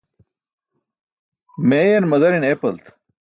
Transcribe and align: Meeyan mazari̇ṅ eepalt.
Meeyan 1.67 2.05
mazari̇ṅ 2.09 2.45
eepalt. 2.49 2.85